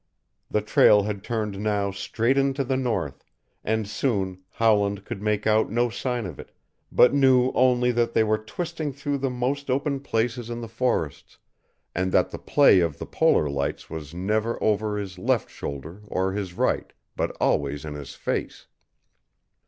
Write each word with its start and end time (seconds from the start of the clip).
The 0.49 0.63
trail 0.63 1.03
had 1.03 1.23
turned 1.23 1.59
now 1.59 1.91
straight 1.91 2.35
into 2.35 2.63
the 2.63 2.75
North, 2.75 3.23
and 3.63 3.87
soon 3.87 4.41
Howland 4.53 5.05
could 5.05 5.21
make 5.21 5.45
out 5.45 5.69
no 5.69 5.91
sign 5.91 6.25
of 6.25 6.39
it, 6.39 6.55
but 6.91 7.13
knew 7.13 7.51
only 7.53 7.91
that 7.91 8.13
they 8.15 8.23
were 8.23 8.39
twisting 8.39 8.93
through 8.93 9.19
the 9.19 9.29
most 9.29 9.69
open 9.69 9.99
places 9.99 10.49
in 10.49 10.59
the 10.59 10.67
forests, 10.67 11.37
and 11.93 12.11
that 12.13 12.31
the 12.31 12.39
play 12.39 12.79
of 12.79 12.97
the 12.97 13.05
Polar 13.05 13.47
lights 13.47 13.91
was 13.91 14.11
never 14.11 14.57
over 14.59 14.97
his 14.97 15.19
left 15.19 15.51
shoulder 15.51 16.01
or 16.07 16.31
his 16.33 16.55
right, 16.55 16.93
but 17.15 17.37
always 17.39 17.85
in 17.85 17.93
his 17.93 18.15
face. 18.15 18.65